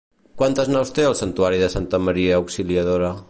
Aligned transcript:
Quantes 0.43 0.71
naus 0.75 0.91
té 0.99 1.05
el 1.09 1.17
Santuari 1.19 1.61
de 1.65 1.71
Santa 1.75 2.01
Maria 2.09 2.43
Auxiliadora? 2.45 3.17